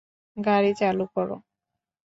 গাড়ি 0.37 0.71
চালু 0.79 1.05
কর! 1.13 1.29